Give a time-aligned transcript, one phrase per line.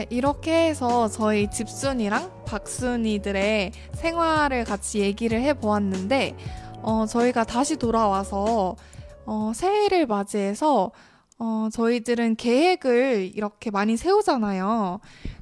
[0.00, 6.38] 네, 이렇게 해서 저희 집순이랑 박순이들의 생활을 같이 얘기를 해 보았는데,
[6.80, 8.76] 어, 저희가 다시 돌아와서,
[9.26, 10.90] 어, 새해를 맞이해서,
[11.38, 15.00] 어, 저희들은 계획을 이렇게 많이 세우잖아요.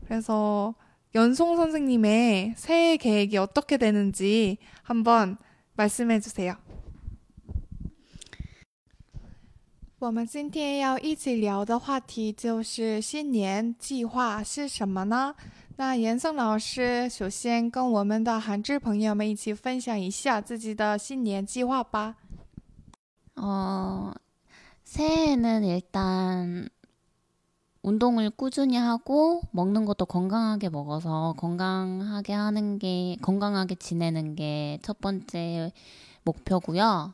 [0.08, 0.74] 그래서
[1.14, 5.36] 연송 선생님의 새해 계획이 어떻게 되는지 한번
[5.76, 6.56] 말씀해 주세요.
[9.99, 15.33] 我们今天要一起聊的话题就是新年计划是什么呢？
[15.77, 22.15] 那严胜老师首先跟我们的韩志朋友们一起分享一下自己的新年计划吧。
[23.35, 24.11] 어,
[24.83, 26.69] 새해에는 일단
[27.81, 35.71] 운동을 꾸준히 하고 먹는 것도 건강하게 먹어서 건강하게 하는 게 건강하게 지내는 게 첫 번째
[36.23, 37.13] 목표고요.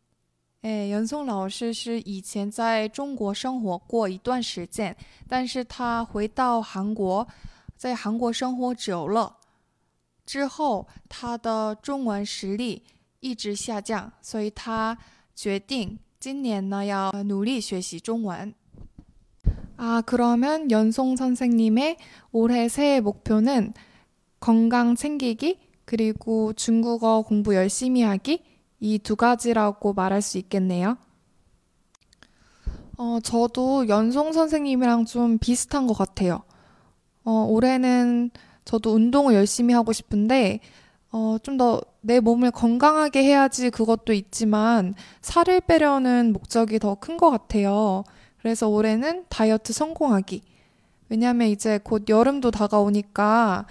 [0.62, 4.96] 哎，严嵩老师是以前在中国生活过一段时间，
[5.28, 7.26] 但是他回到韩国，
[7.76, 9.36] 在韩国生活久了
[10.24, 12.82] 之后，他的中文实力
[13.20, 14.98] 一直下降，所以他
[15.36, 18.52] 决定今年呢要努力学习中文。
[19.76, 21.98] 아, 그러면 연송 선생님의
[22.32, 23.74] 올해 새해 목표는
[24.40, 28.42] 건강 챙기기, 그리고 중국어 공부 열심히 하기,
[28.81, 30.97] 이 두 가지라고 말할 수 있겠네요.
[32.97, 36.41] 어, 저도 연송 선생님이랑 좀 비슷한 것 같아요.
[37.23, 38.31] 어, 올해는
[38.65, 40.59] 저도 운동을 열심히 하고 싶은데,
[41.11, 47.29] 어, 좀 더 내 몸을 건강하게 해야지 그것도 있지만, 살을 빼려는 목적이 더 큰 것
[47.29, 48.03] 같아요.
[48.39, 50.41] 그래서 올해는 다이어트 성공하기.
[51.09, 53.67] 왜냐면 이제 곧 여름도 다가오니까,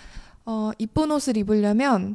[0.47, 2.15] 어, 이쁜 옷을 입으려면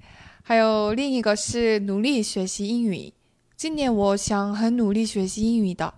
[0.42, 3.12] 还有另一个是努力学习英语。
[3.56, 5.92] 今年我想很努力学习英语的。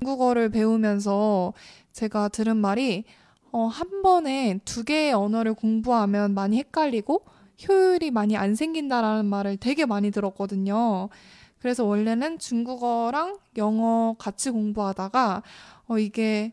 [0.00, 1.52] 중국어를 배우면서
[1.92, 3.04] 제가 들은 말이
[3.52, 7.24] 어, 한 번에 두 개의 언어를 공부하면 많이 헷갈리고
[7.68, 11.10] 효율이 많이 안 생긴다라는 말을 되게 많이 들었거든요.
[11.58, 15.42] 그래서 원래는 중국어랑 영어 같이 공부하다가
[15.88, 16.52] 어, 이게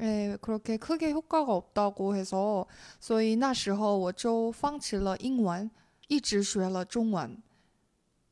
[0.00, 2.66] 예, 그렇게 크게 효과가 없다고 해서,
[3.00, 5.70] 所以那时候我就放弃了英文，
[6.08, 7.42] 一直学了中文。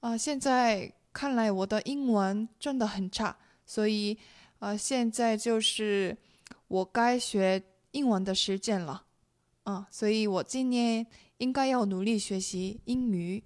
[0.01, 4.19] 啊，现在看来我的英文真的很差，所以，
[4.59, 6.17] 呃，现在就是
[6.69, 7.62] 我该学
[7.93, 9.05] 英文的时间了。
[9.62, 11.06] 啊，所以我今年
[11.38, 13.43] 应该要努力学习英语。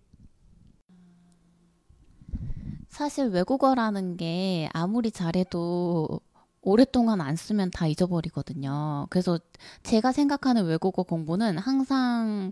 [2.91, 6.21] 사실 외국어라는 게 아무리 잘해도
[6.64, 9.08] 오랫동안 안 쓰면 다 잊어버리거든요.
[9.10, 9.38] 그래서
[9.84, 12.52] 제가 생각하는 외국어 공부는 항상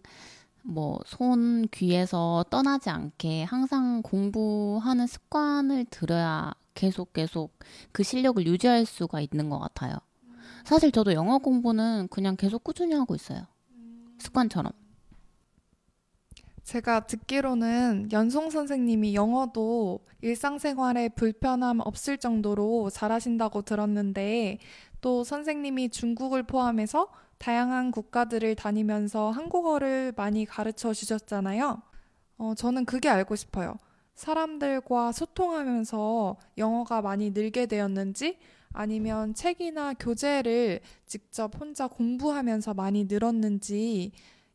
[0.64, 7.58] 뭐 손 귀에서 떠나지 않게 항상 공부하는 습관을 들여야 계속 계속
[7.92, 9.96] 그 실력을 유지할 수가 있는 것 같아요.
[10.66, 13.42] 사실 저도 영어 공부는 그냥 계속 꾸준히 하고 있어요.
[14.20, 14.72] 습관처럼.
[16.64, 24.60] 제가 듣기로는 연송 선생님이 영어도 일상생활에 불편함 없을 정도로 잘하신다고 들었는데
[25.02, 27.10] 또 선생님이 중국을 포함해서
[27.40, 31.82] 다양한 국가들을 다니면서 한국어를 많이 가르쳐 주셨잖아요.
[32.38, 33.76] 어, 저는 그게 알고 싶어요.
[34.14, 38.38] 사람들과 소통하면서 영어가 많이 늘게 되었는지
[38.74, 44.12] 아니면 책이나 교재를 직접 혼자 공부하면서 많이 늘었는지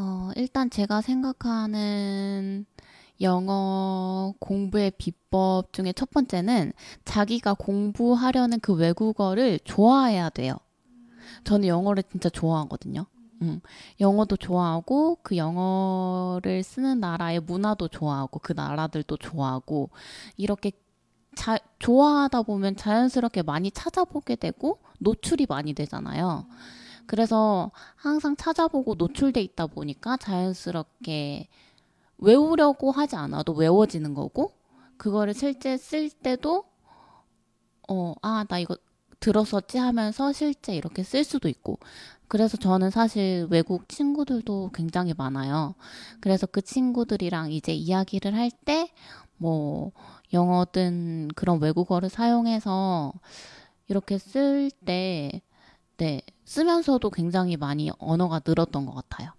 [0.00, 2.66] 어, 일단 제가 생각하는
[3.20, 6.72] 영어 공부의 비법 중에 첫 번째는
[7.04, 10.54] 자기가 공부하려는 그 외국어를 좋아해야 돼요.
[11.42, 13.06] 저는 영어를 진짜 좋아하거든요.
[13.42, 13.60] 음,
[13.98, 19.90] 영어도 좋아하고 그 영어를 쓰는 나라의 문화도 좋아하고 그 나라들도 좋아하고
[20.36, 20.70] 이렇게
[21.34, 26.46] 자, 좋아하다 보면 자연스럽게 많이 찾아보게 되고 노출이 많이 되잖아요.
[27.08, 31.48] 그래서 항상 찾아보고 노출돼 있다 보니까 자연스럽게
[32.18, 34.52] 외우려고 하지 않아도 외워지는 거고
[34.98, 36.64] 그거를 실제 쓸 때도
[37.88, 38.76] 어, 아, 나 이거
[39.20, 41.78] 들었었지 하면서 실제 이렇게 쓸 수도 있고
[42.28, 45.74] 그래서 저는 사실 외국 친구들도 굉장히 많아요.
[46.20, 48.92] 그래서 그 친구들이랑 이제 이야기를 할 때,
[49.38, 49.92] 뭐,
[50.34, 53.14] 영어든 그런 외국어를 사용해서
[53.88, 55.40] 이렇게 쓸 때,
[55.98, 59.32] 네, 쓰면서도 굉장히 많이 언어가 늘었던 것 같아요.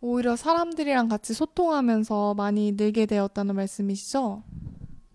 [0.00, 4.42] 오히려 사람들이랑 같이 소통하면서 많이 늘게 되었다는 말씀이시죠?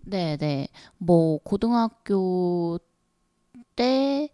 [0.02, 0.68] 네, 네.
[0.98, 2.80] 뭐, 고등학교
[3.76, 4.30] 때,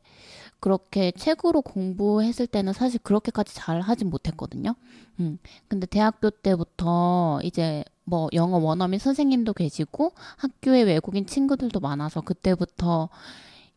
[0.60, 4.74] 그렇게 책으로 공부했을 때는 사실 그렇게까지 잘 하진 못했거든요.
[5.20, 5.38] 음.
[5.68, 13.10] 근데 대학교 때부터 이제 뭐 영어 원어민 선생님도 계시고 학교에 외국인 친구들도 많아서 그때부터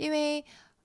[0.00, 0.42] 因为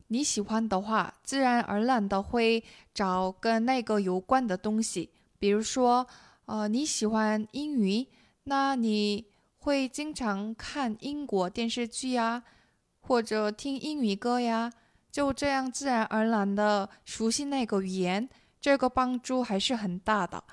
[0.07, 2.61] 你喜欢的话，自然而然的会
[2.93, 5.09] 找跟那个有关的东西。
[5.39, 6.05] 比如说，
[6.45, 8.05] 呃，你喜欢英语，
[8.43, 9.25] 那你
[9.59, 12.43] 会经常看英国电视剧呀，
[12.99, 14.71] 或者听英语歌呀。”
[15.15, 18.27] 就这样自然而然的熟悉那个语言，
[18.59, 20.43] 这个帮助还是很大的。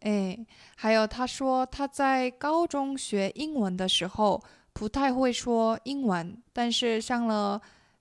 [0.00, 4.40] 哎，还有他说他在高中学英文的时候
[4.72, 7.60] 不太会说英文，但是上了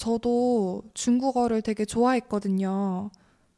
[0.00, 3.10] 저도 중국어를 되게 좋아했거든요.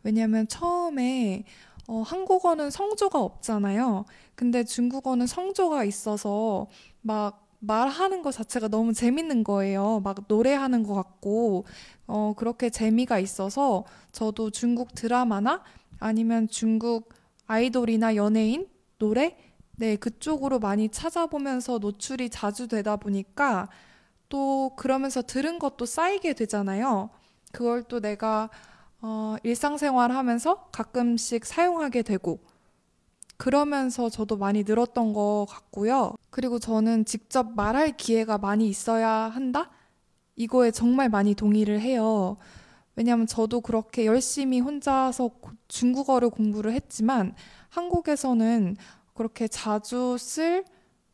[0.03, 1.45] 왜냐면 처음에
[1.87, 4.07] 어, 한국어는 성조가 없잖아요.
[4.35, 6.67] 근데 중국어는 성조가 있어서
[7.01, 10.01] 막 말하는 것 자체가 너무 재밌는 거예요.
[10.03, 11.65] 막 노래하는 것 같고,
[12.09, 15.63] 어, 그렇게 재미가 있어서 저도 중국 드라마나
[16.01, 17.11] 아니면 중국
[17.47, 18.67] 아이돌이나 연예인,
[18.99, 19.37] 노래,
[19.77, 23.69] 네, 그쪽으로 많이 찾아보면서 노출이 자주 되다 보니까
[24.33, 27.11] 또 그러면서 들은 것도 쌓이게 되잖아요.
[27.53, 28.49] 그걸 또 내가
[29.03, 32.39] 어, 일상생활 하면서 가끔씩 사용하게 되고,
[33.37, 36.15] 그러면서 저도 많이 늘었던 것 같고요.
[36.31, 39.71] 그리고 저는 직접 말할 기회가 많이 있어야 한다?
[40.37, 42.39] 이거에 정말 많이 동의를 해요.
[42.97, 45.29] 왜냐하면 저도 그렇게 열심히 혼자서
[45.69, 47.35] 중국어를 공부를 했지만
[47.69, 48.77] 한국에서는
[49.13, 50.65] 그렇게 자주 쓸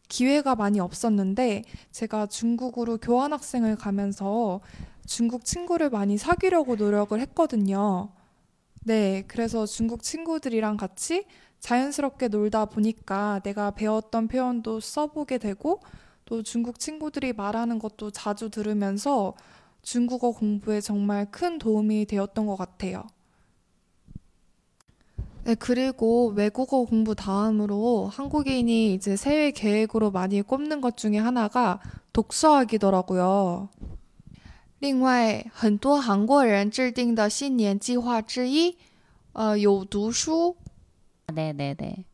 [0.09, 1.63] 기회가 많이 없었는데
[1.93, 4.61] 제가 중국으로 교환학생을 가면서
[5.07, 8.11] 중국 친구를 많이 사귀려고 노력을 했거든요.
[8.85, 11.27] 네, 그래서 중국 친구들이랑 같이
[11.61, 15.81] 자연스럽게 놀다 보니까 내가 배웠던 표현도 써보게 되고
[16.25, 19.35] 또 중국 친구들이 말하는 것도 자주 들으면서
[19.83, 23.07] 중국어 공부에 정말 큰 도움이 되었던 것 같아요.
[25.48, 31.80] 네, 그리고 외국어 공부 다음으로 한국인이 이제 새해 계획으로 많이 꼽는 것 중에 하나가
[32.14, 33.70] 독서하기더라고요.
[34.80, 38.78] 另外，很多韩国人制定的新年计划之一，
[39.34, 40.56] 呃，有读书。
[41.34, 42.06] 네네네.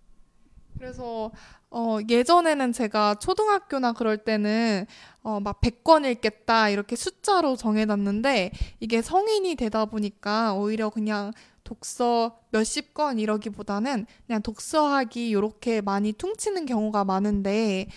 [0.77, 1.31] 그래서
[1.74, 4.86] 어, 예전에는 제가 초등학교나 그럴 때는
[5.22, 11.31] 어, 막 100권 읽겠다 이렇게 숫자로 정해놨는데 이게 성인이 되다 보니까 오히려 그냥
[11.63, 17.88] 독서 몇십 권 이러기보다는 그냥 독서하기 이렇게 많이 퉁치는 경우가 많은데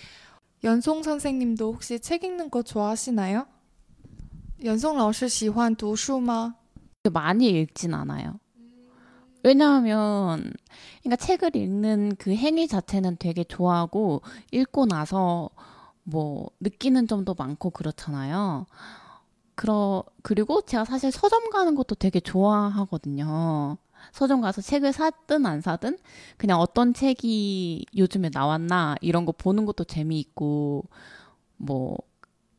[0.63, 3.47] 연송 선생님도 혹시 책 읽는 거 좋아하시나요?
[4.63, 6.55] 연송 老师喜欢读书吗?
[7.11, 8.39] 많이 읽진 않아요.
[9.48, 10.52] 왜냐하면,
[11.02, 15.48] 그러니까 책을 읽는 그 행위 자체는 되게 좋아하고, 읽고 나서
[16.04, 18.66] 뭐, 느끼는 점도 많고 그렇잖아요.
[19.54, 23.78] 그러, 그리고 제가 사실 서점 가는 것도 되게 좋아하거든요.
[24.12, 25.98] 서점 가서 책을 사든 안 사든,
[26.36, 30.84] 그냥 어떤 책이 요즘에 나왔나, 이런 거 보는 것도 재미있고,
[31.56, 31.96] 뭐,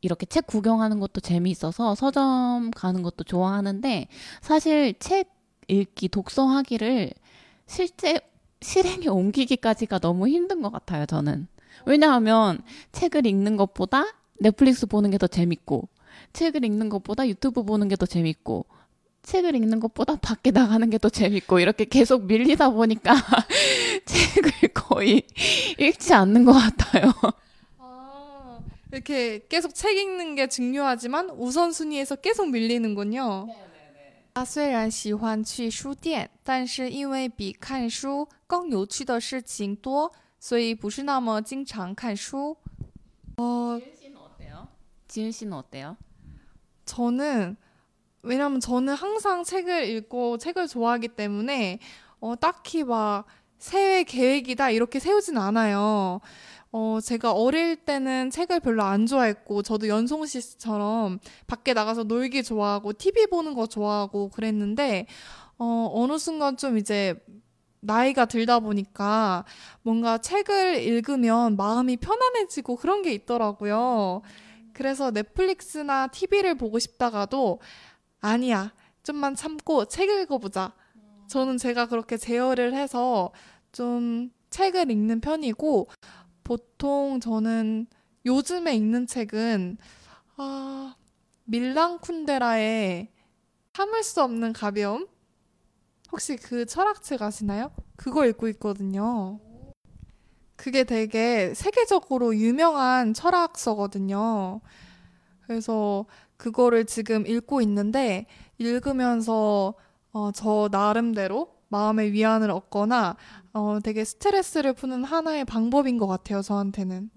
[0.00, 4.08] 이렇게 책 구경하는 것도 재미있어서 서점 가는 것도 좋아하는데,
[4.40, 5.39] 사실 책
[5.70, 7.12] 읽기, 독서하기를
[7.66, 8.20] 실제
[8.60, 11.46] 실행에 옮기기까지가 너무 힘든 것 같아요, 저는.
[11.86, 12.60] 왜냐하면
[12.92, 14.04] 책을 읽는 것보다
[14.40, 15.88] 넷플릭스 보는 게 더 재밌고,
[16.32, 18.66] 책을 읽는 것보다 유튜브 보는 게 더 재밌고,
[19.22, 23.14] 책을 읽는 것보다 밖에 나가는 게 더 재밌고, 이렇게 계속 밀리다 보니까
[24.04, 25.22] 책을 거의
[25.78, 27.12] 읽지 않는 것 같아요.
[27.78, 28.58] 아,
[28.92, 33.46] 이렇게 계속 책 읽는 게 중요하지만 우선순위에서 계속 밀리는군요.
[34.33, 42.57] 他虽然喜欢去书店，但是因为比看书更有趣的事情多，所以不是那么经常看书。
[43.37, 44.67] 어, 지은 씨는 어때요?
[45.07, 45.97] 지은 씨는 어때요?
[46.85, 47.55] 저는
[48.21, 51.79] 왜냐면 저는 항상 책을 읽고 책을 좋아하기 때문에
[52.19, 53.25] 어, 딱히 막
[53.57, 56.19] 새해 계획이다 이렇게 세우진 않아요.
[56.72, 62.92] 어, 제가 어릴 때는 책을 별로 안 좋아했고, 저도 연송 씨처럼 밖에 나가서 놀기 좋아하고,
[62.92, 65.06] TV 보는 거 좋아하고 그랬는데,
[65.58, 67.14] 어, 어느 순간 좀 이제
[67.80, 69.44] 나이가 들다 보니까
[69.82, 74.22] 뭔가 책을 읽으면 마음이 편안해지고 그런 게 있더라고요.
[74.72, 77.58] 그래서 넷플릭스나 TV를 보고 싶다가도,
[78.20, 78.72] 아니야.
[79.02, 80.72] 좀만 참고 책 읽어보자.
[81.26, 83.32] 저는 제가 그렇게 제어를 해서
[83.72, 85.88] 좀 책을 읽는 편이고,
[86.50, 87.86] 보통 저는
[88.26, 89.78] 요즘에 읽는 책은
[90.36, 90.96] 아,
[91.44, 93.06] 밀랑 쿤데라의
[93.72, 95.06] 참을 수 없는 가벼움?
[96.10, 97.70] 혹시 그 철학책 아시나요?
[97.94, 99.38] 그거 읽고 있거든요.
[100.56, 104.60] 그게 되게 세계적으로 유명한 철학서거든요.
[105.42, 106.04] 그래서
[106.36, 108.26] 그거를 지금 읽고 있는데
[108.58, 109.74] 읽으면서
[110.10, 113.16] 어, 저 나름대로 마음의 위안을 얻거나
[113.53, 117.09] 어, 되게 스트레스를 푸는 하나의 방법인 것 같아요, 저한테는.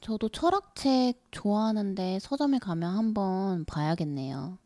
[0.00, 4.58] 저도 철학책 좋아하는데 서점에 가면 한번 봐야겠네요.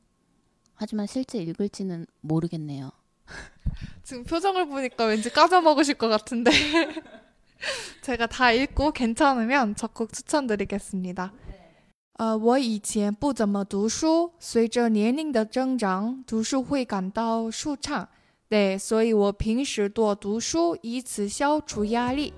[0.75, 2.90] 하지만 실제 읽을지는 모르겠네요.
[4.02, 6.50] 지금 표정을 보니까 왠지 까져먹으실 것 같은데.
[8.02, 11.32] 제가 다 읽고 괜찮으면 적극 추천드리겠습니다.
[12.18, 18.08] 呃，我以前不怎么读书，随着年龄的增长，读书会感到舒畅。
[18.50, 22.32] 对，所以我平时多读书，以此消除压力。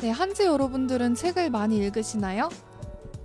[0.00, 2.48] 네, 한지 여러분들은 책을 많이 읽으시나요?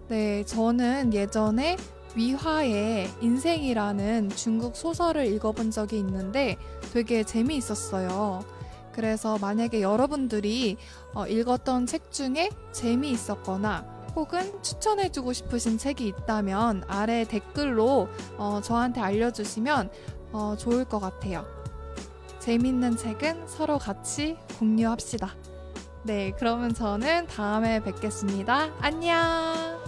[0.09, 1.77] 네, 저는 예전에
[2.15, 6.57] 위화의 인생이라는 중국 소설을 읽어본 적이 있는데
[6.91, 8.43] 되게 재미있었어요.
[8.91, 10.77] 그래서 만약에 여러분들이
[11.13, 19.89] 어, 읽었던 책 중에 재미있었거나 혹은 추천해주고 싶으신 책이 있다면 아래 댓글로 어, 저한테 알려주시면
[20.32, 21.44] 어, 좋을 것 같아요.
[22.38, 25.34] 재밌는 책은 서로 같이 공유합시다.
[26.04, 28.70] 네, 그러면 저는 다음에 뵙겠습니다.
[28.80, 29.87] 안녕!